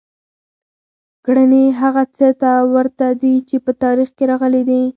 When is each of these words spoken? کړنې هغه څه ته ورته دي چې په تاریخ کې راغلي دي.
کړنې 1.25 1.65
هغه 1.81 2.03
څه 2.17 2.27
ته 2.41 2.51
ورته 2.75 3.07
دي 3.21 3.35
چې 3.49 3.55
په 3.65 3.71
تاریخ 3.83 4.09
کې 4.17 4.23
راغلي 4.31 4.61
دي. 4.69 4.81